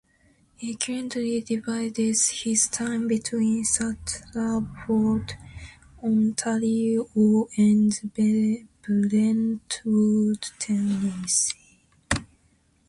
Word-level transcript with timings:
He 0.55 0.73
currently 0.77 1.41
divides 1.41 2.29
his 2.41 2.67
time 2.69 3.07
between 3.07 3.63
Stratford, 3.63 5.35
Ontario 6.03 7.05
and 7.55 8.67
Brentwood, 8.83 10.47
Tennessee. 10.57 11.81